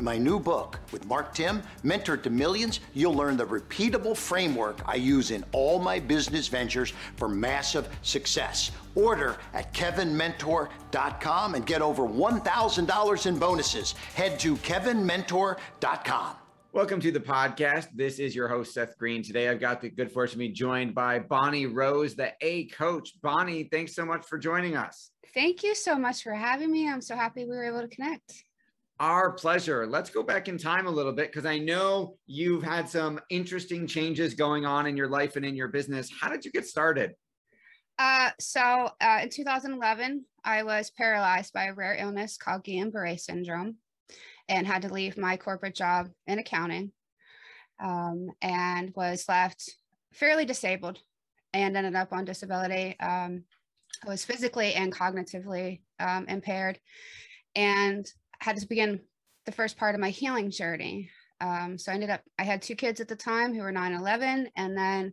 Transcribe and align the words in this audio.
In 0.00 0.04
my 0.04 0.16
new 0.16 0.40
book 0.40 0.80
with 0.92 1.04
Mark 1.04 1.34
Timm, 1.34 1.62
Mentor 1.82 2.16
to 2.16 2.30
Millions, 2.30 2.80
you'll 2.94 3.12
learn 3.12 3.36
the 3.36 3.44
repeatable 3.44 4.16
framework 4.16 4.80
I 4.86 4.94
use 4.94 5.30
in 5.30 5.44
all 5.52 5.78
my 5.78 6.00
business 6.00 6.48
ventures 6.48 6.94
for 7.16 7.28
massive 7.28 7.86
success. 8.00 8.70
Order 8.94 9.36
at 9.52 9.74
kevinmentor.com 9.74 11.54
and 11.54 11.66
get 11.66 11.82
over 11.82 12.04
$1,000 12.04 13.26
in 13.26 13.38
bonuses. 13.38 13.92
Head 14.14 14.38
to 14.40 14.56
kevinmentor.com. 14.56 16.36
Welcome 16.72 17.00
to 17.00 17.12
the 17.12 17.20
podcast. 17.20 17.88
This 17.94 18.18
is 18.18 18.34
your 18.34 18.48
host, 18.48 18.72
Seth 18.72 18.96
Green. 18.96 19.22
Today, 19.22 19.50
I've 19.50 19.60
got 19.60 19.82
the 19.82 19.90
good 19.90 20.10
fortune 20.10 20.38
to 20.38 20.48
be 20.48 20.48
joined 20.48 20.94
by 20.94 21.18
Bonnie 21.18 21.66
Rose, 21.66 22.14
the 22.14 22.32
A 22.40 22.68
coach. 22.68 23.20
Bonnie, 23.20 23.64
thanks 23.64 23.94
so 23.94 24.06
much 24.06 24.24
for 24.24 24.38
joining 24.38 24.78
us. 24.78 25.10
Thank 25.34 25.62
you 25.62 25.74
so 25.74 25.98
much 25.98 26.22
for 26.22 26.32
having 26.32 26.70
me. 26.70 26.88
I'm 26.88 27.02
so 27.02 27.16
happy 27.16 27.44
we 27.44 27.50
were 27.54 27.66
able 27.66 27.82
to 27.82 27.94
connect. 27.94 28.44
Our 29.00 29.32
pleasure. 29.32 29.86
Let's 29.86 30.10
go 30.10 30.22
back 30.22 30.46
in 30.46 30.58
time 30.58 30.86
a 30.86 30.90
little 30.90 31.12
bit 31.12 31.32
because 31.32 31.46
I 31.46 31.56
know 31.56 32.18
you've 32.26 32.62
had 32.62 32.86
some 32.86 33.18
interesting 33.30 33.86
changes 33.86 34.34
going 34.34 34.66
on 34.66 34.86
in 34.86 34.94
your 34.94 35.08
life 35.08 35.36
and 35.36 35.44
in 35.44 35.56
your 35.56 35.68
business. 35.68 36.10
How 36.20 36.28
did 36.28 36.44
you 36.44 36.52
get 36.52 36.66
started? 36.66 37.14
Uh, 37.98 38.28
so 38.38 38.90
uh, 39.00 39.20
in 39.22 39.30
2011, 39.30 40.26
I 40.44 40.64
was 40.64 40.90
paralyzed 40.90 41.54
by 41.54 41.64
a 41.64 41.74
rare 41.74 41.96
illness 41.98 42.36
called 42.36 42.62
Guillain-Barré 42.62 43.18
syndrome 43.18 43.76
and 44.50 44.66
had 44.66 44.82
to 44.82 44.92
leave 44.92 45.16
my 45.16 45.38
corporate 45.38 45.74
job 45.74 46.10
in 46.26 46.38
accounting 46.38 46.92
um, 47.82 48.28
and 48.42 48.92
was 48.94 49.24
left 49.30 49.76
fairly 50.12 50.44
disabled 50.44 50.98
and 51.54 51.74
ended 51.74 51.94
up 51.94 52.12
on 52.12 52.26
disability. 52.26 53.00
Um, 53.00 53.44
I 54.04 54.08
was 54.08 54.26
physically 54.26 54.74
and 54.74 54.94
cognitively 54.94 55.80
um, 55.98 56.26
impaired 56.28 56.78
and 57.56 58.06
had 58.40 58.56
to 58.56 58.66
begin 58.66 59.00
the 59.46 59.52
first 59.52 59.76
part 59.76 59.94
of 59.94 60.00
my 60.00 60.10
healing 60.10 60.50
journey. 60.50 61.10
Um, 61.40 61.78
so 61.78 61.90
I 61.90 61.94
ended 61.94 62.10
up, 62.10 62.22
I 62.38 62.44
had 62.44 62.62
two 62.62 62.74
kids 62.74 63.00
at 63.00 63.08
the 63.08 63.16
time 63.16 63.54
who 63.54 63.62
were 63.62 63.72
9 63.72 63.92
11. 63.92 64.50
And 64.56 64.76
then 64.76 65.12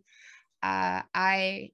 uh, 0.61 1.01
I 1.13 1.71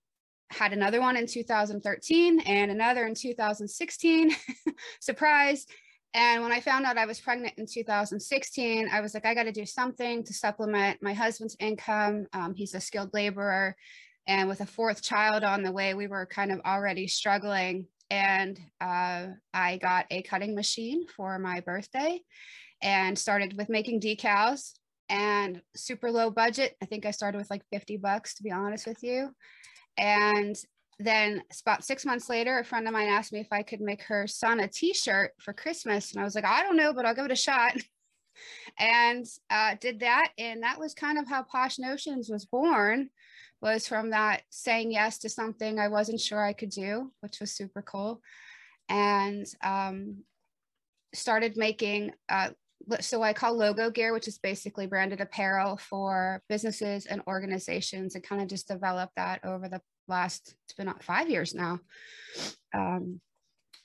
had 0.52 0.74
another 0.74 1.02
one 1.02 1.18
in 1.18 1.26
2013 1.26 2.40
and 2.42 2.72
another 2.72 3.06
in 3.06 3.16
2016. 3.16 4.32
Surprise. 5.00 5.66
And 6.14 6.44
when 6.44 6.52
I 6.52 6.60
found 6.60 6.86
out 6.86 6.98
I 6.98 7.08
was 7.08 7.20
pregnant 7.20 7.56
in 7.58 7.66
2016, 7.66 8.88
I 8.92 9.02
was 9.02 9.16
like, 9.16 9.26
I 9.26 9.34
got 9.34 9.44
to 9.44 9.52
do 9.52 9.66
something 9.66 10.24
to 10.24 10.34
supplement 10.34 11.02
my 11.02 11.14
husband's 11.14 11.58
income. 11.60 12.28
Um, 12.34 12.54
he's 12.54 12.76
a 12.76 12.80
skilled 12.80 13.14
laborer. 13.14 13.76
And 14.28 14.48
with 14.48 14.62
a 14.62 14.66
fourth 14.66 15.02
child 15.02 15.44
on 15.44 15.64
the 15.64 15.72
way, 15.72 15.96
we 15.96 16.08
were 16.08 16.28
kind 16.28 16.52
of 16.52 16.62
already 16.62 17.08
struggling 17.08 17.88
and 18.14 18.60
uh, 18.80 19.26
I 19.56 19.78
got 19.78 20.06
a 20.12 20.22
cutting 20.22 20.54
machine 20.54 21.08
for 21.08 21.40
my 21.40 21.62
birthday 21.62 22.22
and 22.80 23.18
started 23.18 23.58
with 23.58 23.70
making 23.70 24.02
decals 24.02 24.74
and 25.10 25.64
super 25.76 26.12
low 26.12 26.30
budget. 26.30 26.76
I 26.80 26.86
think 26.86 27.08
I 27.08 27.12
started 27.12 27.40
with 27.40 27.50
like 27.50 27.64
50 27.72 27.98
bucks 27.98 28.36
to 28.36 28.44
be 28.44 28.52
honest 28.52 28.86
with 28.86 29.02
you. 29.02 29.32
And 29.98 30.56
then 31.00 31.42
about 31.66 31.84
six 31.84 32.06
months 32.06 32.30
later, 32.30 32.60
a 32.60 32.64
friend 32.64 32.88
of 32.88 32.94
mine 32.94 33.08
asked 33.08 33.34
me 33.34 33.40
if 33.40 33.52
I 33.52 33.64
could 33.64 33.82
make 33.82 34.04
her 34.04 34.28
son 34.28 34.60
a 34.60 34.68
t-shirt 34.68 35.32
for 35.40 35.52
Christmas. 35.52 36.12
And 36.12 36.22
I 36.22 36.24
was 36.24 36.36
like, 36.36 36.46
I 36.46 36.62
don't 36.62 36.78
know, 36.78 36.94
but 36.94 37.08
I'll 37.08 37.16
give 37.16 37.26
it 37.26 37.32
a 37.32 37.36
shot. 37.36 37.76
and 38.80 39.26
uh, 39.50 39.74
did 39.82 40.02
that. 40.02 40.30
And 40.38 40.62
that 40.62 40.80
was 40.80 40.94
kind 40.94 41.18
of 41.18 41.28
how 41.28 41.42
Posh 41.42 41.80
Notions 41.80 42.30
was 42.30 42.46
born 42.46 43.10
was 43.64 43.88
from 43.88 44.10
that 44.10 44.42
saying 44.50 44.92
yes 44.92 45.18
to 45.20 45.30
something 45.30 45.80
I 45.80 45.88
wasn't 45.88 46.20
sure 46.20 46.44
I 46.44 46.52
could 46.52 46.70
do, 46.70 47.12
which 47.22 47.40
was 47.40 47.52
super 47.52 47.82
cool. 47.82 48.22
And 48.90 49.46
um, 49.64 50.18
started 51.16 51.56
making, 51.56 52.12
uh, 52.28 52.50
so 53.00 53.24
I 53.24 53.32
call 53.32 53.56
logo 53.56 53.90
gear, 53.90 54.12
which 54.12 54.28
is 54.28 54.38
basically 54.38 54.86
branded 54.86 55.22
apparel 55.22 55.78
for 55.78 56.44
businesses 56.50 57.06
and 57.06 57.22
organizations, 57.26 58.16
and 58.16 58.24
kind 58.24 58.42
of 58.42 58.50
just 58.50 58.68
developed 58.68 59.16
that 59.16 59.40
over 59.46 59.70
the 59.70 59.82
last, 60.10 60.56
it's 60.66 60.74
been 60.74 60.94
five 61.02 61.30
years 61.30 61.56
now. 61.56 61.80
Um, 62.76 63.22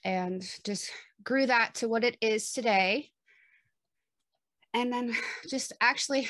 and 0.04 0.42
just 0.64 0.90
grew 1.22 1.46
that 1.46 1.76
to 1.76 1.88
what 1.88 2.02
it 2.02 2.16
is 2.20 2.52
today. 2.52 3.10
And 4.74 4.92
then 4.92 5.14
just 5.48 5.72
actually, 5.80 6.28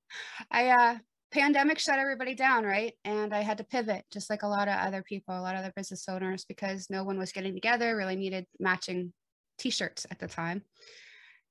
I 0.50 0.68
uh, 0.70 0.96
pandemic 1.32 1.78
shut 1.78 1.98
everybody 1.98 2.34
down, 2.34 2.64
right? 2.64 2.94
And 3.04 3.34
I 3.34 3.40
had 3.40 3.58
to 3.58 3.64
pivot, 3.64 4.04
just 4.12 4.30
like 4.30 4.42
a 4.42 4.48
lot 4.48 4.68
of 4.68 4.74
other 4.74 5.02
people, 5.02 5.36
a 5.36 5.40
lot 5.40 5.54
of 5.54 5.60
other 5.60 5.72
business 5.74 6.08
owners, 6.08 6.44
because 6.44 6.88
no 6.90 7.04
one 7.04 7.18
was 7.18 7.32
getting 7.32 7.54
together, 7.54 7.96
really 7.96 8.16
needed 8.16 8.46
matching 8.58 9.12
t 9.58 9.70
shirts 9.70 10.06
at 10.10 10.18
the 10.18 10.28
time. 10.28 10.62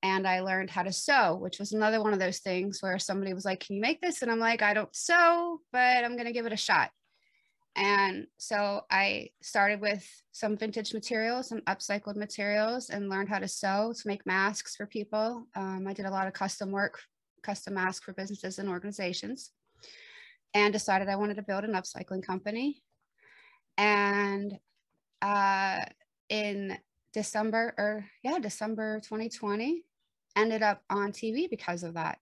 And 0.02 0.26
I 0.26 0.40
learned 0.40 0.70
how 0.70 0.82
to 0.82 0.92
sew, 0.92 1.36
which 1.36 1.58
was 1.58 1.72
another 1.72 2.02
one 2.02 2.12
of 2.12 2.18
those 2.18 2.38
things 2.38 2.82
where 2.82 2.98
somebody 2.98 3.34
was 3.34 3.44
like, 3.44 3.60
Can 3.60 3.76
you 3.76 3.82
make 3.82 4.00
this? 4.00 4.22
And 4.22 4.30
I'm 4.30 4.38
like, 4.38 4.62
I 4.62 4.74
don't 4.74 4.94
sew, 4.94 5.60
but 5.72 6.04
I'm 6.04 6.14
going 6.14 6.26
to 6.26 6.32
give 6.32 6.46
it 6.46 6.52
a 6.52 6.56
shot. 6.56 6.90
And 7.76 8.26
so 8.38 8.82
I 8.90 9.30
started 9.42 9.82
with 9.82 10.06
some 10.32 10.56
vintage 10.56 10.94
materials, 10.94 11.48
some 11.48 11.60
upcycled 11.62 12.16
materials, 12.16 12.88
and 12.88 13.10
learned 13.10 13.28
how 13.28 13.38
to 13.38 13.48
sew 13.48 13.92
to 13.94 14.08
make 14.08 14.24
masks 14.24 14.76
for 14.76 14.86
people. 14.86 15.46
Um, 15.54 15.86
I 15.86 15.92
did 15.92 16.06
a 16.06 16.10
lot 16.10 16.26
of 16.26 16.32
custom 16.32 16.70
work, 16.70 16.98
custom 17.42 17.74
masks 17.74 18.04
for 18.04 18.14
businesses 18.14 18.58
and 18.58 18.68
organizations 18.68 19.50
and 20.56 20.72
decided 20.72 21.10
I 21.10 21.16
wanted 21.16 21.36
to 21.36 21.42
build 21.42 21.64
an 21.64 21.74
upcycling 21.74 22.24
company. 22.24 22.82
And 23.76 24.58
uh, 25.20 25.80
in 26.30 26.78
December, 27.12 27.74
or 27.76 28.06
yeah, 28.24 28.38
December 28.38 29.00
2020, 29.00 29.82
ended 30.34 30.62
up 30.62 30.82
on 30.88 31.12
TV 31.12 31.48
because 31.50 31.82
of 31.82 31.92
that. 31.94 32.18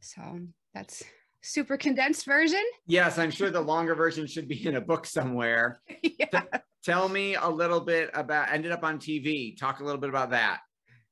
So 0.00 0.40
that's 0.74 1.04
super 1.40 1.76
condensed 1.76 2.26
version. 2.26 2.64
Yes, 2.86 3.16
I'm 3.16 3.30
sure 3.30 3.48
the 3.48 3.60
longer 3.60 3.94
version 3.94 4.26
should 4.26 4.48
be 4.48 4.66
in 4.66 4.74
a 4.74 4.80
book 4.80 5.06
somewhere. 5.06 5.80
yeah. 6.02 6.26
T- 6.26 6.58
tell 6.82 7.08
me 7.08 7.36
a 7.36 7.48
little 7.48 7.80
bit 7.80 8.10
about 8.12 8.50
ended 8.52 8.72
up 8.72 8.82
on 8.82 8.98
TV. 8.98 9.56
Talk 9.56 9.78
a 9.78 9.84
little 9.84 10.00
bit 10.00 10.10
about 10.10 10.30
that. 10.30 10.62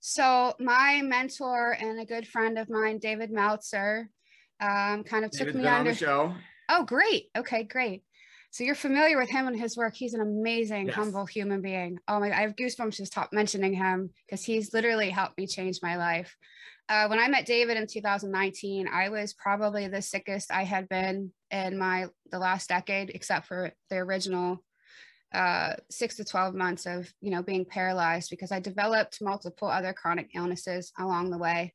So 0.01 0.55
my 0.59 1.01
mentor 1.05 1.77
and 1.79 2.01
a 2.01 2.05
good 2.05 2.27
friend 2.27 2.59
of 2.59 2.69
mine, 2.69 2.99
David 2.99 3.31
Meltzer, 3.31 4.11
um, 4.61 5.05
kind 5.05 5.25
of 5.25 5.31
David's 5.31 5.53
took 5.53 5.55
me 5.55 5.67
under 5.67 5.91
the 5.91 5.97
show. 5.97 6.35
Oh, 6.69 6.85
great. 6.85 7.31
Okay, 7.37 7.65
great. 7.65 8.03
So 8.53 8.65
you're 8.65 8.75
familiar 8.75 9.17
with 9.17 9.31
him 9.31 9.47
and 9.47 9.59
his 9.59 9.77
work. 9.77 9.95
He's 9.95 10.15
an 10.15 10.21
amazing, 10.21 10.87
yes. 10.87 10.97
humble 10.97 11.25
human 11.25 11.63
being. 11.63 11.99
Oh 12.09 12.19
my, 12.19 12.31
I 12.37 12.43
have 12.43 12.57
goosebumps 12.57 12.97
just 12.97 13.13
top 13.13 13.33
mentioning 13.33 13.73
him 13.73 14.11
because 14.27 14.45
he's 14.45 14.75
literally 14.75 15.11
helped 15.11 15.39
me 15.39 15.47
change 15.47 15.79
my 15.83 15.97
life. 15.97 16.37
uh, 16.89 17.07
when 17.07 17.21
I 17.21 17.29
met 17.29 17.47
David 17.47 17.77
in 17.77 17.87
2019, 17.87 18.89
I 18.89 19.09
was 19.09 19.35
probably 19.35 19.87
the 19.87 20.03
sickest 20.03 20.51
I 20.51 20.65
had 20.65 20.89
been 20.89 21.33
in 21.53 21.79
my 21.79 22.07
the 22.33 22.41
last 22.41 22.69
decade, 22.69 23.11
except 23.11 23.47
for 23.47 23.71
the 23.89 23.97
original 23.97 24.65
uh, 25.33 25.75
six 25.89 26.17
to 26.17 26.25
12 26.25 26.55
months 26.55 26.87
of 26.87 27.13
you 27.21 27.31
know 27.31 27.43
being 27.43 27.65
paralyzed 27.65 28.31
because 28.31 28.51
I 28.51 28.59
developed 28.59 29.23
multiple 29.23 29.69
other 29.69 29.93
chronic 29.93 30.31
illnesses 30.35 30.93
along 30.99 31.31
the 31.31 31.39
way. 31.39 31.73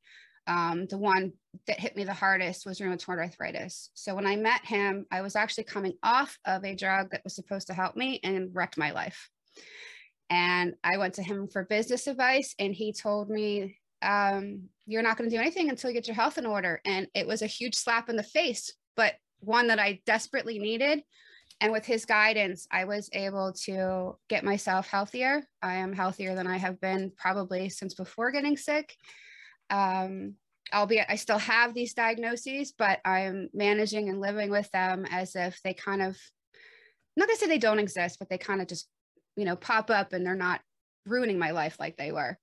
Um, 0.47 0.87
the 0.87 0.97
one 0.97 1.33
that 1.67 1.79
hit 1.79 1.95
me 1.95 2.03
the 2.03 2.13
hardest 2.13 2.65
was 2.65 2.79
rheumatoid 2.79 3.19
arthritis. 3.19 3.89
So 3.93 4.15
when 4.15 4.25
I 4.25 4.35
met 4.35 4.65
him, 4.65 5.05
I 5.11 5.21
was 5.21 5.35
actually 5.35 5.65
coming 5.65 5.93
off 6.03 6.37
of 6.45 6.63
a 6.63 6.75
drug 6.75 7.11
that 7.11 7.23
was 7.23 7.35
supposed 7.35 7.67
to 7.67 7.73
help 7.73 7.95
me 7.95 8.19
and 8.23 8.49
wrecked 8.53 8.77
my 8.77 8.91
life. 8.91 9.29
And 10.29 10.73
I 10.83 10.97
went 10.97 11.15
to 11.15 11.23
him 11.23 11.47
for 11.47 11.65
business 11.65 12.07
advice, 12.07 12.55
and 12.57 12.73
he 12.73 12.93
told 12.93 13.29
me, 13.29 13.77
um, 14.01 14.69
You're 14.87 15.03
not 15.03 15.17
going 15.17 15.29
to 15.29 15.35
do 15.35 15.41
anything 15.41 15.69
until 15.69 15.89
you 15.89 15.93
get 15.93 16.07
your 16.07 16.15
health 16.15 16.37
in 16.37 16.45
order. 16.45 16.81
And 16.85 17.07
it 17.13 17.27
was 17.27 17.41
a 17.41 17.47
huge 17.47 17.75
slap 17.75 18.09
in 18.09 18.15
the 18.15 18.23
face, 18.23 18.73
but 18.95 19.13
one 19.39 19.67
that 19.67 19.79
I 19.79 20.01
desperately 20.05 20.59
needed. 20.59 21.03
And 21.61 21.71
with 21.71 21.85
his 21.85 22.05
guidance, 22.05 22.67
I 22.71 22.85
was 22.85 23.09
able 23.13 23.53
to 23.63 24.17
get 24.27 24.43
myself 24.43 24.87
healthier. 24.87 25.43
I 25.61 25.75
am 25.75 25.93
healthier 25.93 26.35
than 26.35 26.47
I 26.47 26.57
have 26.57 26.81
been 26.81 27.11
probably 27.17 27.69
since 27.69 27.93
before 27.93 28.31
getting 28.31 28.57
sick. 28.57 28.95
Um, 29.69 30.35
albeit 30.73 31.07
I 31.09 31.15
still 31.15 31.37
have 31.37 31.73
these 31.73 31.93
diagnoses, 31.93 32.73
but 32.77 32.99
I'm 33.05 33.49
managing 33.53 34.09
and 34.09 34.19
living 34.19 34.49
with 34.49 34.69
them 34.71 35.05
as 35.09 35.35
if 35.35 35.59
they 35.63 35.73
kind 35.73 36.01
of, 36.01 36.17
not 37.15 37.27
gonna 37.27 37.37
say 37.37 37.47
they 37.47 37.57
don't 37.57 37.79
exist, 37.79 38.19
but 38.19 38.29
they 38.29 38.37
kind 38.37 38.61
of 38.61 38.67
just, 38.67 38.87
you 39.35 39.45
know, 39.45 39.55
pop 39.55 39.89
up 39.89 40.13
and 40.13 40.25
they're 40.25 40.35
not 40.35 40.61
ruining 41.05 41.39
my 41.39 41.51
life 41.51 41.77
like 41.79 41.97
they 41.97 42.11
were. 42.11 42.37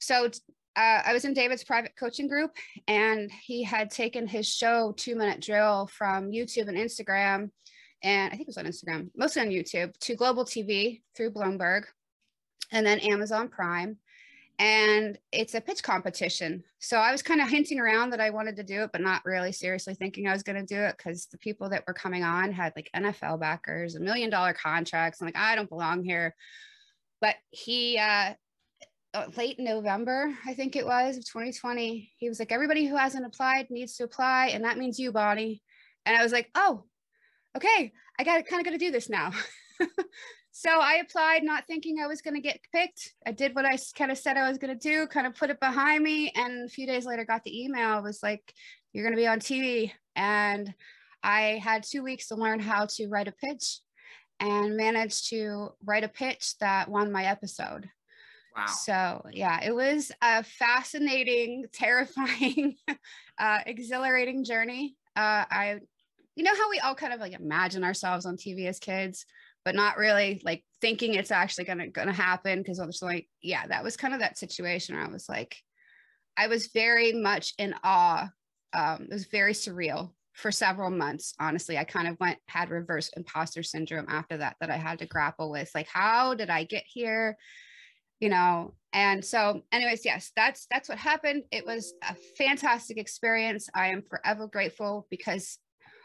So 0.00 0.30
uh, 0.76 1.02
I 1.06 1.12
was 1.12 1.24
in 1.24 1.34
David's 1.34 1.64
private 1.64 1.92
coaching 1.98 2.28
group, 2.28 2.50
and 2.88 3.30
he 3.42 3.62
had 3.62 3.90
taken 3.90 4.26
his 4.26 4.48
show 4.48 4.92
Two 4.96 5.14
Minute 5.14 5.40
Drill 5.40 5.86
from 5.86 6.30
YouTube 6.30 6.68
and 6.68 6.76
Instagram, 6.76 7.50
and 8.02 8.32
I 8.32 8.36
think 8.36 8.42
it 8.42 8.54
was 8.54 8.58
on 8.58 8.66
Instagram, 8.66 9.10
mostly 9.16 9.42
on 9.42 9.48
YouTube, 9.48 9.96
to 10.00 10.16
Global 10.16 10.44
TV 10.44 11.02
through 11.16 11.30
Bloomberg, 11.30 11.84
and 12.72 12.84
then 12.84 12.98
Amazon 13.00 13.48
Prime. 13.48 13.98
And 14.58 15.18
it's 15.32 15.54
a 15.54 15.60
pitch 15.60 15.82
competition. 15.82 16.62
So 16.78 16.98
I 16.98 17.10
was 17.10 17.22
kind 17.22 17.40
of 17.40 17.48
hinting 17.48 17.80
around 17.80 18.10
that 18.10 18.20
I 18.20 18.30
wanted 18.30 18.56
to 18.56 18.62
do 18.62 18.82
it, 18.82 18.90
but 18.92 19.00
not 19.00 19.24
really 19.24 19.50
seriously 19.50 19.94
thinking 19.94 20.28
I 20.28 20.32
was 20.32 20.44
going 20.44 20.64
to 20.64 20.74
do 20.74 20.80
it 20.80 20.94
because 20.96 21.26
the 21.26 21.38
people 21.38 21.68
that 21.70 21.82
were 21.88 21.94
coming 21.94 22.22
on 22.22 22.52
had 22.52 22.72
like 22.76 22.90
NFL 22.94 23.40
backers, 23.40 23.96
a 23.96 24.00
million 24.00 24.30
dollar 24.30 24.52
contracts. 24.52 25.20
I'm 25.20 25.26
like, 25.26 25.36
I 25.36 25.56
don't 25.56 25.68
belong 25.68 26.04
here. 26.04 26.36
But 27.20 27.34
he 27.50 27.98
uh, 27.98 28.34
uh, 29.14 29.26
late 29.36 29.58
November, 29.58 30.32
I 30.46 30.54
think 30.54 30.76
it 30.76 30.84
was 30.84 31.16
of 31.16 31.24
2020. 31.24 32.10
He 32.16 32.28
was 32.28 32.38
like, 32.38 32.52
everybody 32.52 32.86
who 32.86 32.96
hasn't 32.96 33.24
applied 33.24 33.70
needs 33.70 33.96
to 33.96 34.04
apply, 34.04 34.48
and 34.48 34.64
that 34.64 34.78
means 34.78 34.98
you, 34.98 35.12
Bonnie. 35.12 35.62
And 36.04 36.16
I 36.16 36.22
was 36.22 36.32
like, 36.32 36.50
oh, 36.54 36.84
okay, 37.56 37.92
I 38.18 38.24
got 38.24 38.44
kind 38.46 38.60
of 38.60 38.64
got 38.64 38.72
to 38.72 38.78
do 38.78 38.90
this 38.90 39.08
now. 39.08 39.32
so 40.56 40.70
I 40.70 41.00
applied, 41.02 41.42
not 41.42 41.66
thinking 41.66 41.98
I 41.98 42.06
was 42.06 42.22
going 42.22 42.36
to 42.36 42.40
get 42.40 42.60
picked. 42.72 43.12
I 43.26 43.32
did 43.32 43.56
what 43.56 43.64
I 43.64 43.76
kind 43.98 44.12
of 44.12 44.18
said 44.18 44.36
I 44.36 44.48
was 44.48 44.56
going 44.56 44.78
to 44.78 44.88
do, 44.88 45.08
kind 45.08 45.26
of 45.26 45.34
put 45.34 45.50
it 45.50 45.58
behind 45.58 46.04
me, 46.04 46.30
and 46.36 46.64
a 46.64 46.68
few 46.68 46.86
days 46.86 47.06
later, 47.06 47.24
got 47.24 47.42
the 47.42 47.64
email. 47.64 47.98
It 47.98 48.04
was 48.04 48.22
like, 48.22 48.54
you're 48.92 49.02
going 49.02 49.16
to 49.16 49.20
be 49.20 49.26
on 49.26 49.40
TV, 49.40 49.90
and 50.14 50.72
I 51.24 51.60
had 51.60 51.82
two 51.82 52.04
weeks 52.04 52.28
to 52.28 52.36
learn 52.36 52.60
how 52.60 52.86
to 52.90 53.08
write 53.08 53.26
a 53.26 53.32
pitch 53.32 53.80
and 54.38 54.76
managed 54.76 55.28
to 55.30 55.70
write 55.84 56.04
a 56.04 56.08
pitch 56.08 56.56
that 56.58 56.88
won 56.88 57.10
my 57.10 57.24
episode. 57.24 57.90
Wow. 58.56 58.66
So 58.66 59.26
yeah, 59.32 59.58
it 59.60 59.74
was 59.74 60.12
a 60.22 60.44
fascinating, 60.44 61.64
terrifying, 61.72 62.76
uh, 63.40 63.58
exhilarating 63.66 64.44
journey. 64.44 64.94
Uh, 65.16 65.50
I, 65.50 65.80
you 66.36 66.44
know 66.44 66.54
how 66.54 66.70
we 66.70 66.78
all 66.78 66.94
kind 66.94 67.12
of 67.12 67.18
like 67.18 67.32
imagine 67.32 67.82
ourselves 67.82 68.24
on 68.24 68.36
TV 68.36 68.68
as 68.68 68.78
kids, 68.78 69.26
but 69.64 69.74
not 69.74 69.96
really 69.96 70.40
like 70.44 70.64
thinking 70.80 71.14
it's 71.14 71.30
actually 71.30 71.64
gonna 71.64 71.88
gonna 71.88 72.12
happen 72.12 72.58
because 72.58 72.80
I 72.80 72.86
was 72.86 73.02
like, 73.02 73.28
yeah, 73.42 73.66
that 73.66 73.84
was 73.84 73.96
kind 73.96 74.14
of 74.14 74.20
that 74.20 74.38
situation 74.38 74.94
where 74.94 75.04
I 75.04 75.10
was 75.10 75.28
like, 75.28 75.56
I 76.36 76.48
was 76.48 76.68
very 76.68 77.12
much 77.12 77.54
in 77.58 77.74
awe. 77.82 78.28
Um, 78.72 79.02
it 79.10 79.12
was 79.12 79.26
very 79.26 79.52
surreal 79.52 80.12
for 80.32 80.50
several 80.50 80.90
months. 80.90 81.34
Honestly, 81.38 81.78
I 81.78 81.84
kind 81.84 82.08
of 82.08 82.18
went 82.20 82.38
had 82.48 82.70
reverse 82.70 83.10
imposter 83.16 83.62
syndrome 83.62 84.06
after 84.08 84.36
that 84.38 84.56
that 84.60 84.70
I 84.70 84.76
had 84.76 84.98
to 84.98 85.06
grapple 85.06 85.50
with. 85.50 85.70
Like, 85.74 85.88
how 85.88 86.34
did 86.34 86.50
I 86.50 86.64
get 86.64 86.84
here? 86.86 87.36
you 88.20 88.28
know 88.28 88.74
and 88.92 89.24
so 89.24 89.60
anyways 89.72 90.04
yes 90.04 90.32
that's 90.36 90.66
that's 90.70 90.88
what 90.88 90.98
happened 90.98 91.42
it 91.50 91.66
was 91.66 91.92
a 92.08 92.14
fantastic 92.38 92.96
experience 92.96 93.68
i 93.74 93.88
am 93.88 94.02
forever 94.02 94.46
grateful 94.46 95.06
because 95.10 95.58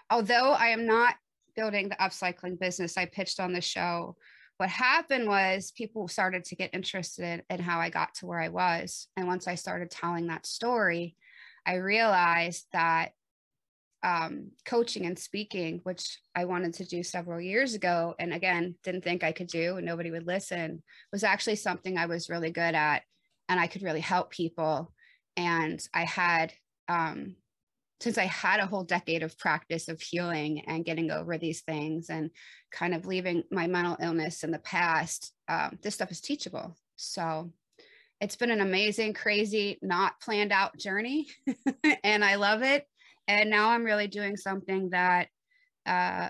although 0.09 0.51
i 0.51 0.67
am 0.67 0.85
not 0.85 1.15
building 1.59 1.89
the 1.89 1.95
upcycling 1.95 2.57
business 2.59 2.97
i 2.97 3.05
pitched 3.05 3.39
on 3.39 3.53
the 3.53 3.61
show 3.61 4.15
what 4.57 4.69
happened 4.69 5.27
was 5.27 5.71
people 5.71 6.07
started 6.07 6.43
to 6.43 6.55
get 6.55 6.73
interested 6.73 7.43
in 7.49 7.59
how 7.59 7.79
i 7.79 7.89
got 7.89 8.13
to 8.13 8.25
where 8.25 8.39
i 8.39 8.49
was 8.49 9.07
and 9.17 9.27
once 9.27 9.47
i 9.47 9.55
started 9.55 9.91
telling 9.91 10.27
that 10.27 10.45
story 10.45 11.15
i 11.65 11.75
realized 11.75 12.65
that 12.71 13.11
um, 14.03 14.51
coaching 14.65 15.05
and 15.05 15.19
speaking, 15.19 15.81
which 15.83 16.19
I 16.35 16.45
wanted 16.45 16.73
to 16.75 16.85
do 16.85 17.03
several 17.03 17.41
years 17.41 17.73
ago, 17.73 18.15
and 18.17 18.33
again, 18.33 18.75
didn't 18.83 19.03
think 19.03 19.23
I 19.23 19.31
could 19.31 19.47
do, 19.47 19.77
and 19.77 19.85
nobody 19.85 20.11
would 20.11 20.27
listen, 20.27 20.83
was 21.11 21.23
actually 21.23 21.57
something 21.57 21.97
I 21.97 22.05
was 22.05 22.29
really 22.29 22.51
good 22.51 22.75
at, 22.75 23.03
and 23.49 23.59
I 23.59 23.67
could 23.67 23.83
really 23.83 23.99
help 23.99 24.31
people. 24.31 24.93
And 25.35 25.85
I 25.93 26.05
had, 26.05 26.53
um, 26.87 27.35
since 28.01 28.17
I 28.17 28.25
had 28.25 28.59
a 28.59 28.65
whole 28.65 28.83
decade 28.83 29.23
of 29.23 29.37
practice 29.37 29.89
of 29.89 30.01
healing 30.01 30.63
and 30.67 30.85
getting 30.85 31.11
over 31.11 31.37
these 31.37 31.61
things 31.61 32.09
and 32.09 32.31
kind 32.71 32.93
of 32.93 33.05
leaving 33.05 33.43
my 33.51 33.67
mental 33.67 33.97
illness 34.01 34.43
in 34.43 34.51
the 34.51 34.59
past, 34.59 35.33
um, 35.49 35.77
this 35.81 35.95
stuff 35.95 36.11
is 36.11 36.21
teachable. 36.21 36.77
So 36.95 37.51
it's 38.21 38.37
been 38.37 38.51
an 38.51 38.61
amazing, 38.61 39.13
crazy, 39.13 39.79
not 39.81 40.21
planned 40.21 40.51
out 40.51 40.77
journey, 40.77 41.27
and 42.03 42.23
I 42.23 42.35
love 42.35 42.61
it. 42.63 42.85
And 43.27 43.49
now 43.49 43.69
i'm 43.69 43.83
really 43.83 44.07
doing 44.07 44.37
something 44.37 44.89
that 44.89 45.27
uh, 45.85 46.29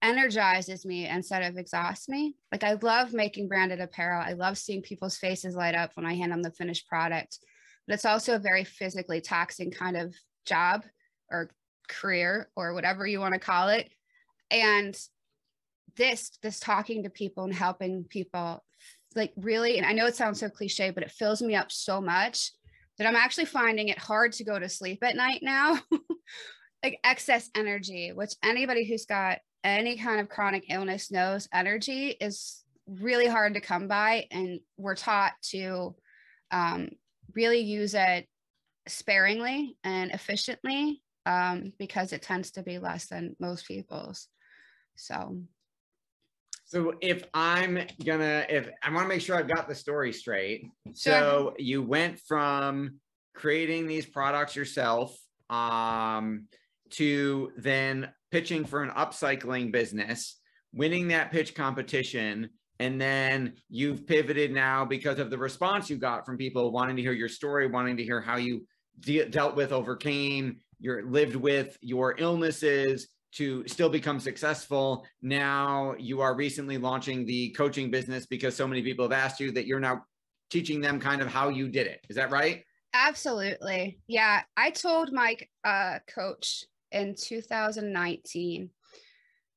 energizes 0.00 0.86
me 0.86 1.06
instead 1.06 1.42
of 1.42 1.58
exhausts 1.58 2.08
me. 2.08 2.36
Like 2.50 2.64
i 2.64 2.74
love 2.80 3.12
making 3.12 3.48
branded 3.48 3.80
apparel. 3.80 4.22
I 4.24 4.32
love 4.32 4.56
seeing 4.56 4.82
people's 4.82 5.16
faces 5.16 5.54
light 5.54 5.74
up 5.74 5.90
when 5.94 6.06
i 6.06 6.14
hand 6.14 6.32
them 6.32 6.42
the 6.42 6.50
finished 6.52 6.88
product 6.88 7.38
but 7.86 7.94
it's 7.94 8.04
also 8.04 8.36
a 8.36 8.38
very 8.38 8.64
physically 8.64 9.20
taxing 9.20 9.70
kind 9.70 9.96
of 9.96 10.14
job 10.44 10.84
or 11.30 11.50
career 11.88 12.48
or 12.56 12.74
whatever 12.74 13.06
you 13.06 13.20
want 13.20 13.34
to 13.34 13.40
call 13.40 13.68
it 13.68 13.90
and 14.50 14.96
this 15.96 16.38
this 16.42 16.58
talking 16.58 17.02
to 17.02 17.10
people 17.10 17.44
and 17.44 17.54
helping 17.54 18.04
people 18.04 18.64
like 19.14 19.32
really 19.36 19.76
and 19.76 19.86
i 19.86 19.92
know 19.92 20.06
it 20.06 20.16
sounds 20.16 20.40
so 20.40 20.48
cliche 20.48 20.90
but 20.90 21.02
it 21.02 21.10
fills 21.10 21.42
me 21.42 21.54
up 21.54 21.70
so 21.70 22.00
much 22.00 22.52
that 22.98 23.06
I'm 23.06 23.16
actually 23.16 23.46
finding 23.46 23.88
it 23.88 23.98
hard 23.98 24.32
to 24.34 24.44
go 24.44 24.58
to 24.58 24.68
sleep 24.68 25.02
at 25.02 25.16
night 25.16 25.40
now. 25.42 25.78
like 26.82 26.98
excess 27.04 27.50
energy, 27.54 28.12
which 28.12 28.34
anybody 28.42 28.84
who's 28.84 29.06
got 29.06 29.38
any 29.64 29.96
kind 29.96 30.20
of 30.20 30.28
chronic 30.28 30.66
illness 30.68 31.10
knows 31.10 31.48
energy 31.52 32.08
is 32.08 32.62
really 32.86 33.26
hard 33.26 33.54
to 33.54 33.60
come 33.60 33.86
by. 33.86 34.26
And 34.30 34.60
we're 34.76 34.96
taught 34.96 35.32
to 35.50 35.94
um, 36.50 36.90
really 37.34 37.60
use 37.60 37.94
it 37.94 38.26
sparingly 38.86 39.76
and 39.84 40.10
efficiently 40.10 41.02
um, 41.26 41.72
because 41.78 42.12
it 42.12 42.22
tends 42.22 42.50
to 42.52 42.62
be 42.62 42.78
less 42.78 43.06
than 43.06 43.36
most 43.38 43.66
people's. 43.66 44.28
So 44.96 45.42
so 46.72 46.94
if 47.02 47.24
I'm 47.34 47.86
gonna, 48.02 48.46
if 48.48 48.66
I 48.82 48.90
want 48.90 49.04
to 49.04 49.08
make 49.08 49.20
sure 49.20 49.36
I've 49.36 49.46
got 49.46 49.68
the 49.68 49.74
story 49.74 50.10
straight. 50.10 50.70
Sure. 50.86 50.94
So 50.94 51.54
you 51.58 51.82
went 51.82 52.18
from 52.20 52.98
creating 53.34 53.86
these 53.86 54.06
products 54.06 54.56
yourself 54.56 55.14
um, 55.50 56.46
to 56.92 57.52
then 57.58 58.08
pitching 58.30 58.64
for 58.64 58.82
an 58.82 58.88
upcycling 58.88 59.70
business, 59.70 60.40
winning 60.72 61.08
that 61.08 61.30
pitch 61.30 61.54
competition, 61.54 62.48
and 62.78 62.98
then 62.98 63.52
you've 63.68 64.06
pivoted 64.06 64.50
now 64.50 64.86
because 64.86 65.18
of 65.18 65.28
the 65.28 65.36
response 65.36 65.90
you 65.90 65.98
got 65.98 66.24
from 66.24 66.38
people 66.38 66.72
wanting 66.72 66.96
to 66.96 67.02
hear 67.02 67.12
your 67.12 67.28
story, 67.28 67.66
wanting 67.66 67.98
to 67.98 68.02
hear 68.02 68.22
how 68.22 68.36
you 68.36 68.66
de- 69.00 69.28
dealt 69.28 69.56
with, 69.56 69.72
overcame, 69.72 70.58
your 70.80 71.04
lived 71.04 71.36
with 71.36 71.76
your 71.80 72.16
illnesses, 72.18 73.08
to 73.32 73.66
still 73.66 73.88
become 73.88 74.20
successful. 74.20 75.04
Now 75.22 75.94
you 75.98 76.20
are 76.20 76.34
recently 76.34 76.78
launching 76.78 77.24
the 77.24 77.50
coaching 77.50 77.90
business 77.90 78.26
because 78.26 78.54
so 78.54 78.68
many 78.68 78.82
people 78.82 79.04
have 79.04 79.12
asked 79.12 79.40
you 79.40 79.52
that 79.52 79.66
you're 79.66 79.80
now 79.80 80.04
teaching 80.50 80.80
them 80.80 81.00
kind 81.00 81.22
of 81.22 81.28
how 81.28 81.48
you 81.48 81.68
did 81.68 81.86
it. 81.86 82.00
Is 82.10 82.16
that 82.16 82.30
right? 82.30 82.62
Absolutely. 82.94 84.00
Yeah. 84.06 84.42
I 84.56 84.70
told 84.70 85.12
my 85.12 85.36
uh, 85.64 86.00
coach 86.14 86.64
in 86.90 87.14
2019 87.18 88.68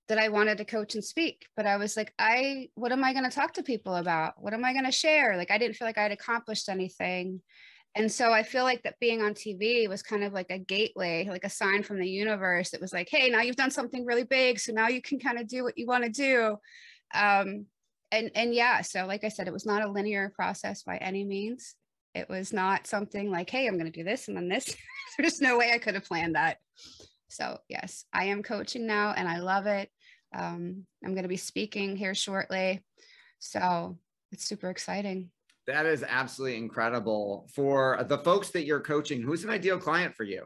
that 0.08 0.18
I 0.18 0.30
wanted 0.30 0.60
to 0.60 0.65
coach 0.65 0.96
and 0.96 1.04
speak, 1.04 1.48
but 1.58 1.65
I 1.65 1.75
was 1.75 1.98
like, 1.98 2.13
I, 2.18 2.70
what 2.75 2.94
am 2.94 3.04
I 3.04 3.12
going 3.12 3.30
to 3.30 3.36
talk 3.36 3.54
to 3.56 3.63
people 3.63 3.96
about? 3.96 4.36
What 4.38 4.54
am 4.54 4.63
I 4.63 4.72
going 4.72 4.86
to 4.86 4.92
share? 4.92 5.36
Like, 5.36 5.51
I 5.51 5.58
didn't 5.58 5.75
feel 5.75 5.88
like 5.88 5.98
I 5.98 6.04
had 6.04 6.12
accomplished 6.12 6.70
anything. 6.70 7.42
And 7.96 8.12
so 8.12 8.34
I 8.34 8.44
feel 8.44 8.64
like 8.64 8.84
that 8.84 9.00
being 9.00 9.22
on 9.22 9.34
TV 9.34 9.88
was 9.88 10.04
kind 10.04 10.24
of 10.24 10.34
like 10.34 10.50
a 10.50 10.60
gateway, 10.60 11.28
like 11.30 11.46
a 11.46 11.50
sign 11.50 11.82
from 11.82 12.00
the 12.00 12.10
universe. 12.10 12.74
It 12.74 12.82
was 12.82 12.92
like, 12.92 13.08
hey, 13.10 13.30
now 13.30 13.42
you've 13.42 13.56
done 13.56 13.72
something 13.72 14.06
really 14.06 14.25
big, 14.25 14.60
so 14.60 14.74
now 14.74 14.90
you 14.90 15.02
can 15.02 15.18
kind 15.18 15.40
of 15.40 15.48
do 15.48 15.64
what 15.64 15.78
you 15.78 15.88
want 15.88 16.04
to 16.04 16.10
do. 16.10 16.58
Um, 17.14 17.68
and 18.12 18.32
and 18.36 18.54
yeah, 18.54 18.82
so 18.82 19.06
like 19.06 19.24
I 19.24 19.30
said, 19.30 19.48
it 19.48 19.54
was 19.54 19.66
not 19.66 19.82
a 19.82 19.90
linear 19.90 20.32
process 20.36 20.84
by 20.84 20.98
any 20.98 21.24
means. 21.24 21.75
It 22.14 22.28
was 22.30 22.52
not 22.52 22.86
something 22.86 23.32
like, 23.32 23.50
hey, 23.50 23.66
I'm 23.68 23.78
going 23.78 23.92
to 23.92 23.98
do 23.98 24.04
this 24.04 24.28
and 24.28 24.36
then 24.36 24.50
this. 24.50 24.75
There's 25.18 25.42
no 25.42 25.58
way 25.58 25.72
I 25.74 25.78
could 25.78 25.96
have 25.96 26.06
planned 26.06 26.36
that. 26.36 26.58
So 27.30 27.60
yes, 27.70 28.06
I 28.14 28.25
am 28.25 28.44
coaching 28.44 28.86
now, 28.86 29.14
and 29.16 29.28
I 29.28 29.40
love 29.40 29.68
it. 29.68 29.90
Um, 30.38 30.86
I'm 31.04 31.12
going 31.12 31.24
to 31.24 31.30
be 31.30 31.38
speaking 31.38 31.96
here 31.96 32.14
shortly, 32.14 32.84
so 33.40 33.98
it's 34.34 34.46
super 34.46 34.70
exciting. 34.70 35.32
That 35.67 35.86
is 35.86 36.03
absolutely 36.07 36.57
incredible. 36.57 37.48
For 37.53 38.03
the 38.07 38.19
folks 38.19 38.51
that 38.51 38.65
you're 38.65 38.81
coaching, 38.81 39.22
who's 39.22 39.43
an 39.43 39.50
ideal 39.50 39.79
client 39.79 40.15
for 40.15 40.24
you? 40.24 40.43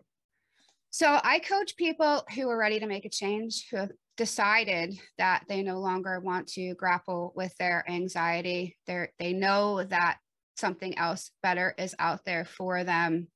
So 0.91 1.19
I 1.23 1.39
coach 1.39 1.75
people 1.75 2.23
who 2.35 2.49
are 2.49 2.57
ready 2.57 2.79
to 2.79 2.87
make 2.87 3.05
a 3.05 3.09
change, 3.09 3.67
who 3.69 3.77
have 3.77 3.91
decided 4.17 4.99
that 5.17 5.43
they 5.47 5.61
no 5.61 5.79
longer 5.79 6.19
want 6.19 6.47
to 6.47 6.73
grapple 6.75 7.33
with 7.35 7.55
their 7.57 7.83
anxiety. 7.89 8.77
They 8.87 9.09
they 9.19 9.33
know 9.33 9.83
that 9.83 10.17
something 10.57 10.97
else 10.97 11.31
better 11.41 11.73
is 11.77 11.95
out 11.99 12.25
there 12.25 12.43
for 12.43 12.83
them 12.83 13.27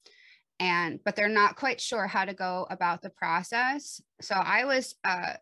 and 0.59 0.99
but 1.03 1.15
they're 1.15 1.29
not 1.29 1.55
quite 1.55 1.81
sure 1.81 2.07
how 2.07 2.25
to 2.25 2.33
go 2.33 2.67
about 2.69 3.01
the 3.01 3.09
process. 3.09 4.01
So 4.21 4.35
I 4.35 4.65
was 4.65 4.95
uh 5.03 5.33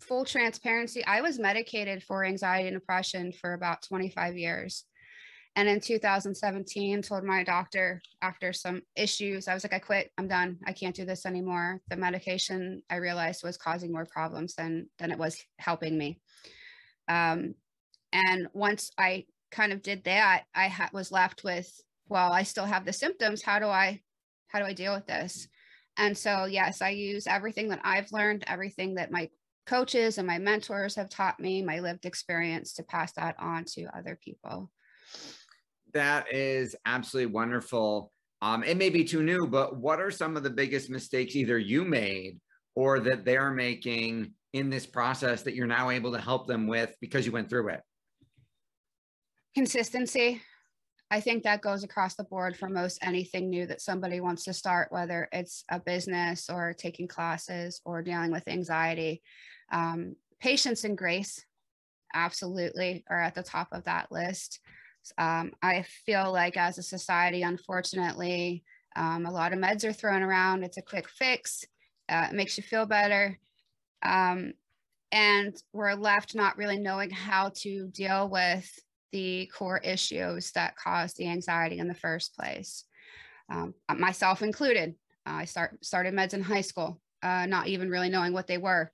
full 0.00 0.24
transparency, 0.24 1.04
I 1.04 1.20
was 1.20 1.38
medicated 1.38 2.02
for 2.02 2.24
anxiety 2.24 2.68
and 2.68 2.76
depression 2.76 3.32
for 3.32 3.54
about 3.54 3.82
25 3.82 4.36
years. 4.36 4.84
And 5.56 5.68
in 5.68 5.80
2017, 5.80 7.02
told 7.02 7.24
my 7.24 7.42
doctor 7.42 8.00
after 8.22 8.52
some 8.52 8.82
issues, 8.94 9.48
I 9.48 9.54
was 9.54 9.64
like, 9.64 9.72
I 9.72 9.80
quit. 9.80 10.10
I'm 10.16 10.28
done. 10.28 10.58
I 10.66 10.72
can't 10.72 10.94
do 10.94 11.04
this 11.04 11.26
anymore. 11.26 11.80
The 11.88 11.96
medication 11.96 12.82
I 12.88 12.96
realized 12.96 13.42
was 13.42 13.56
causing 13.56 13.92
more 13.92 14.06
problems 14.06 14.54
than 14.54 14.88
than 14.98 15.10
it 15.10 15.18
was 15.18 15.42
helping 15.58 15.98
me. 15.98 16.20
Um, 17.08 17.54
and 18.12 18.48
once 18.52 18.90
I 18.98 19.26
kind 19.50 19.72
of 19.72 19.82
did 19.82 20.04
that, 20.04 20.44
I 20.54 20.68
ha- 20.68 20.90
was 20.92 21.12
left 21.12 21.44
with, 21.44 21.70
well, 22.08 22.32
I 22.32 22.42
still 22.42 22.64
have 22.64 22.84
the 22.84 22.92
symptoms. 22.92 23.42
How 23.42 23.58
do 23.58 23.66
I, 23.66 24.00
how 24.48 24.58
do 24.58 24.64
I 24.64 24.72
deal 24.72 24.94
with 24.94 25.06
this? 25.06 25.48
And 25.96 26.16
so, 26.16 26.44
yes, 26.44 26.80
I 26.80 26.90
use 26.90 27.26
everything 27.26 27.68
that 27.70 27.80
I've 27.82 28.12
learned, 28.12 28.44
everything 28.46 28.94
that 28.94 29.10
my 29.10 29.28
coaches 29.66 30.16
and 30.16 30.26
my 30.26 30.38
mentors 30.38 30.94
have 30.94 31.10
taught 31.10 31.40
me, 31.40 31.62
my 31.62 31.80
lived 31.80 32.06
experience 32.06 32.72
to 32.74 32.82
pass 32.82 33.12
that 33.14 33.36
on 33.38 33.64
to 33.64 33.86
other 33.96 34.18
people. 34.22 34.70
That 35.94 36.32
is 36.32 36.76
absolutely 36.84 37.32
wonderful. 37.32 38.12
Um, 38.40 38.62
it 38.62 38.76
may 38.76 38.90
be 38.90 39.04
too 39.04 39.22
new, 39.22 39.46
but 39.46 39.76
what 39.76 40.00
are 40.00 40.10
some 40.10 40.36
of 40.36 40.42
the 40.42 40.50
biggest 40.50 40.90
mistakes 40.90 41.34
either 41.34 41.58
you 41.58 41.84
made 41.84 42.38
or 42.74 43.00
that 43.00 43.24
they're 43.24 43.50
making 43.50 44.32
in 44.52 44.70
this 44.70 44.86
process 44.86 45.42
that 45.42 45.54
you're 45.54 45.66
now 45.66 45.90
able 45.90 46.12
to 46.12 46.20
help 46.20 46.46
them 46.46 46.66
with 46.66 46.94
because 47.00 47.26
you 47.26 47.32
went 47.32 47.50
through 47.50 47.68
it? 47.68 47.80
Consistency. 49.54 50.40
I 51.10 51.20
think 51.20 51.42
that 51.42 51.62
goes 51.62 51.84
across 51.84 52.14
the 52.14 52.24
board 52.24 52.56
for 52.56 52.68
most 52.68 52.98
anything 53.02 53.48
new 53.48 53.66
that 53.66 53.80
somebody 53.80 54.20
wants 54.20 54.44
to 54.44 54.52
start, 54.52 54.92
whether 54.92 55.28
it's 55.32 55.64
a 55.70 55.80
business 55.80 56.50
or 56.50 56.74
taking 56.74 57.08
classes 57.08 57.80
or 57.84 58.02
dealing 58.02 58.30
with 58.30 58.46
anxiety. 58.46 59.22
Um, 59.72 60.16
patience 60.38 60.84
and 60.84 60.98
grace 60.98 61.44
absolutely 62.14 63.04
are 63.08 63.20
at 63.20 63.34
the 63.34 63.42
top 63.42 63.68
of 63.72 63.84
that 63.84 64.12
list. 64.12 64.60
Um, 65.16 65.52
I 65.62 65.84
feel 66.06 66.32
like 66.32 66.56
as 66.56 66.78
a 66.78 66.82
society, 66.82 67.42
unfortunately, 67.42 68.64
um, 68.96 69.26
a 69.26 69.30
lot 69.30 69.52
of 69.52 69.58
meds 69.58 69.84
are 69.84 69.92
thrown 69.92 70.22
around. 70.22 70.64
It's 70.64 70.76
a 70.76 70.82
quick 70.82 71.08
fix. 71.08 71.64
Uh, 72.08 72.28
it 72.30 72.34
makes 72.34 72.56
you 72.56 72.62
feel 72.62 72.86
better. 72.86 73.38
Um, 74.02 74.52
and 75.12 75.56
we're 75.72 75.94
left 75.94 76.34
not 76.34 76.56
really 76.56 76.78
knowing 76.78 77.10
how 77.10 77.52
to 77.56 77.88
deal 77.88 78.28
with 78.28 78.68
the 79.12 79.50
core 79.54 79.78
issues 79.78 80.50
that 80.52 80.76
cause 80.76 81.14
the 81.14 81.28
anxiety 81.28 81.78
in 81.78 81.88
the 81.88 81.94
first 81.94 82.34
place. 82.34 82.84
Um, 83.50 83.74
myself 83.96 84.42
included. 84.42 84.94
Uh, 85.26 85.32
I 85.32 85.44
start, 85.46 85.82
started 85.84 86.14
meds 86.14 86.34
in 86.34 86.42
high 86.42 86.60
school, 86.60 87.00
uh, 87.22 87.46
not 87.46 87.68
even 87.68 87.88
really 87.88 88.10
knowing 88.10 88.32
what 88.32 88.46
they 88.46 88.58
were. 88.58 88.92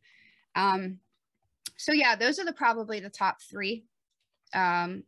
Um, 0.54 0.98
so 1.76 1.92
yeah, 1.92 2.14
those 2.14 2.38
are 2.38 2.44
the 2.44 2.52
probably 2.52 3.00
the 3.00 3.10
top 3.10 3.38
three. 3.42 3.84
Um, 4.54 5.02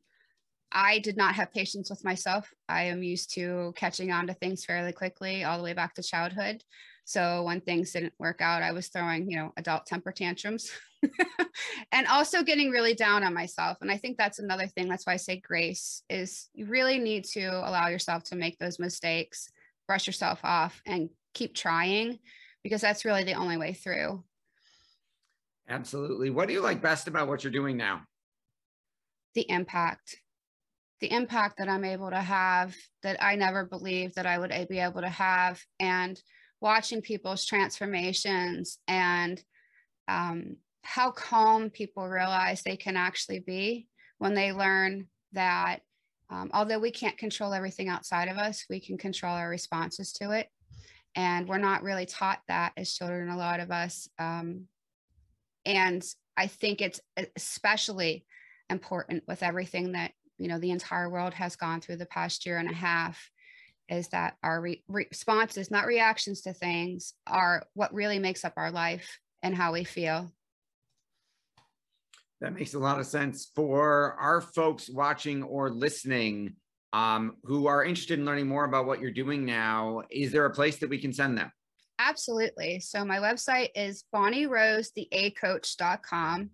I 0.76 0.98
did 0.98 1.16
not 1.16 1.34
have 1.36 1.54
patience 1.54 1.88
with 1.88 2.04
myself. 2.04 2.52
I 2.68 2.82
am 2.82 3.02
used 3.02 3.32
to 3.32 3.72
catching 3.76 4.12
on 4.12 4.26
to 4.26 4.34
things 4.34 4.62
fairly 4.62 4.92
quickly, 4.92 5.42
all 5.42 5.56
the 5.56 5.64
way 5.64 5.72
back 5.72 5.94
to 5.94 6.02
childhood. 6.02 6.62
So 7.06 7.44
when 7.44 7.62
things 7.62 7.92
didn't 7.92 8.12
work 8.18 8.42
out, 8.42 8.62
I 8.62 8.72
was 8.72 8.88
throwing, 8.88 9.30
you 9.30 9.38
know, 9.38 9.54
adult 9.56 9.86
temper 9.86 10.12
tantrums 10.12 10.70
and 11.92 12.06
also 12.08 12.42
getting 12.42 12.70
really 12.70 12.92
down 12.92 13.24
on 13.24 13.32
myself. 13.32 13.78
And 13.80 13.90
I 13.90 13.96
think 13.96 14.18
that's 14.18 14.38
another 14.38 14.66
thing. 14.66 14.86
That's 14.86 15.06
why 15.06 15.14
I 15.14 15.16
say 15.16 15.40
grace 15.40 16.02
is 16.10 16.50
you 16.52 16.66
really 16.66 16.98
need 16.98 17.24
to 17.32 17.46
allow 17.46 17.88
yourself 17.88 18.24
to 18.24 18.36
make 18.36 18.58
those 18.58 18.78
mistakes, 18.78 19.48
brush 19.88 20.06
yourself 20.06 20.40
off 20.44 20.82
and 20.84 21.08
keep 21.32 21.54
trying 21.54 22.18
because 22.62 22.82
that's 22.82 23.06
really 23.06 23.24
the 23.24 23.32
only 23.32 23.56
way 23.56 23.72
through. 23.72 24.22
Absolutely. 25.70 26.28
What 26.28 26.48
do 26.48 26.52
you 26.52 26.60
like 26.60 26.82
best 26.82 27.08
about 27.08 27.28
what 27.28 27.44
you're 27.44 27.50
doing 27.50 27.78
now? 27.78 28.02
The 29.34 29.48
impact 29.48 30.16
the 31.00 31.12
impact 31.12 31.58
that 31.58 31.68
I'm 31.68 31.84
able 31.84 32.10
to 32.10 32.20
have 32.20 32.74
that 33.02 33.22
I 33.22 33.36
never 33.36 33.64
believed 33.64 34.16
that 34.16 34.26
I 34.26 34.38
would 34.38 34.52
be 34.68 34.78
able 34.78 35.02
to 35.02 35.08
have, 35.08 35.62
and 35.78 36.20
watching 36.60 37.02
people's 37.02 37.44
transformations 37.44 38.78
and 38.88 39.42
um, 40.08 40.56
how 40.82 41.10
calm 41.10 41.70
people 41.70 42.08
realize 42.08 42.62
they 42.62 42.76
can 42.76 42.96
actually 42.96 43.40
be 43.40 43.88
when 44.18 44.34
they 44.34 44.52
learn 44.52 45.06
that 45.32 45.80
um, 46.30 46.50
although 46.52 46.78
we 46.78 46.90
can't 46.90 47.18
control 47.18 47.52
everything 47.52 47.88
outside 47.88 48.28
of 48.28 48.36
us, 48.36 48.64
we 48.68 48.80
can 48.80 48.98
control 48.98 49.34
our 49.34 49.48
responses 49.48 50.12
to 50.14 50.32
it. 50.32 50.48
And 51.14 51.48
we're 51.48 51.58
not 51.58 51.82
really 51.82 52.06
taught 52.06 52.40
that 52.48 52.72
as 52.76 52.92
children, 52.92 53.28
a 53.28 53.36
lot 53.36 53.60
of 53.60 53.70
us. 53.70 54.08
Um, 54.18 54.64
and 55.64 56.04
I 56.36 56.46
think 56.48 56.80
it's 56.80 57.00
especially 57.36 58.26
important 58.68 59.24
with 59.26 59.42
everything 59.42 59.92
that 59.92 60.12
you 60.38 60.48
know 60.48 60.58
the 60.58 60.70
entire 60.70 61.08
world 61.08 61.34
has 61.34 61.56
gone 61.56 61.80
through 61.80 61.96
the 61.96 62.06
past 62.06 62.46
year 62.46 62.58
and 62.58 62.70
a 62.70 62.74
half 62.74 63.30
is 63.88 64.08
that 64.08 64.36
our 64.42 64.60
re- 64.60 64.82
responses 64.88 65.70
not 65.70 65.86
reactions 65.86 66.40
to 66.42 66.52
things 66.52 67.14
are 67.26 67.64
what 67.74 67.94
really 67.94 68.18
makes 68.18 68.44
up 68.44 68.52
our 68.56 68.70
life 68.70 69.18
and 69.42 69.54
how 69.54 69.72
we 69.72 69.84
feel. 69.84 70.30
That 72.40 72.54
makes 72.54 72.74
a 72.74 72.78
lot 72.78 73.00
of 73.00 73.06
sense 73.06 73.50
for 73.54 74.14
our 74.20 74.40
folks 74.40 74.88
watching 74.90 75.42
or 75.42 75.68
listening 75.70 76.56
um, 76.92 77.36
who 77.44 77.66
are 77.66 77.84
interested 77.84 78.18
in 78.18 78.24
learning 78.24 78.48
more 78.48 78.64
about 78.64 78.86
what 78.86 79.00
you're 79.00 79.10
doing 79.10 79.44
now. 79.44 80.02
Is 80.10 80.32
there 80.32 80.46
a 80.46 80.50
place 80.50 80.78
that 80.78 80.90
we 80.90 80.98
can 80.98 81.12
send 81.12 81.38
them? 81.38 81.52
Absolutely. 81.98 82.78
So 82.80 83.04
my 83.04 83.18
website 83.18 83.68
is 83.74 84.04
bonnierosetheacoach.com 84.14 86.50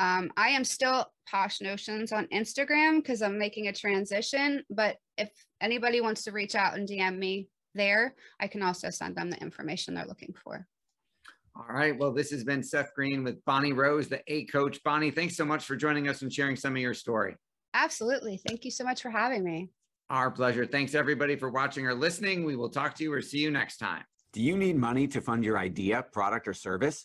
um, 0.00 0.32
I 0.34 0.48
am 0.48 0.64
still 0.64 1.04
Posh 1.30 1.60
Notions 1.60 2.10
on 2.10 2.26
Instagram 2.32 2.96
because 2.96 3.20
I'm 3.20 3.38
making 3.38 3.68
a 3.68 3.72
transition. 3.72 4.64
But 4.70 4.96
if 5.18 5.30
anybody 5.60 6.00
wants 6.00 6.24
to 6.24 6.32
reach 6.32 6.54
out 6.54 6.74
and 6.74 6.88
DM 6.88 7.18
me 7.18 7.48
there, 7.74 8.14
I 8.40 8.48
can 8.48 8.62
also 8.62 8.88
send 8.88 9.14
them 9.14 9.28
the 9.28 9.36
information 9.42 9.92
they're 9.92 10.06
looking 10.06 10.34
for. 10.42 10.66
All 11.54 11.66
right. 11.68 11.96
Well, 11.96 12.12
this 12.12 12.30
has 12.30 12.44
been 12.44 12.62
Seth 12.62 12.94
Green 12.94 13.22
with 13.22 13.44
Bonnie 13.44 13.74
Rose, 13.74 14.08
the 14.08 14.22
A 14.26 14.46
coach. 14.46 14.82
Bonnie, 14.82 15.10
thanks 15.10 15.36
so 15.36 15.44
much 15.44 15.66
for 15.66 15.76
joining 15.76 16.08
us 16.08 16.22
and 16.22 16.32
sharing 16.32 16.56
some 16.56 16.74
of 16.74 16.80
your 16.80 16.94
story. 16.94 17.36
Absolutely. 17.74 18.40
Thank 18.48 18.64
you 18.64 18.70
so 18.70 18.84
much 18.84 19.02
for 19.02 19.10
having 19.10 19.44
me. 19.44 19.68
Our 20.08 20.30
pleasure. 20.30 20.64
Thanks 20.64 20.94
everybody 20.94 21.36
for 21.36 21.50
watching 21.50 21.86
or 21.86 21.94
listening. 21.94 22.44
We 22.44 22.56
will 22.56 22.70
talk 22.70 22.94
to 22.96 23.04
you 23.04 23.12
or 23.12 23.20
see 23.20 23.38
you 23.38 23.50
next 23.50 23.76
time. 23.76 24.02
Do 24.32 24.40
you 24.40 24.56
need 24.56 24.76
money 24.76 25.06
to 25.08 25.20
fund 25.20 25.44
your 25.44 25.58
idea, 25.58 26.06
product, 26.10 26.48
or 26.48 26.54
service? 26.54 27.04